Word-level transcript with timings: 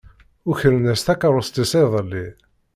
Ukren-as 0.49 1.01
takeṛṛust-is 1.03 1.71
iḍelli. 1.81 2.27